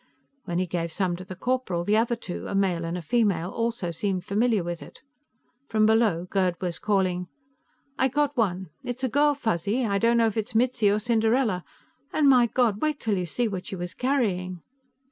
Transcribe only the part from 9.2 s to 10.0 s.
Fuzzy; I